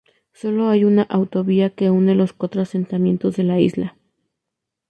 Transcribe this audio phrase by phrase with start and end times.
[0.33, 3.97] Sólo hay una autovía que une los cuatro asentamientos de la isla.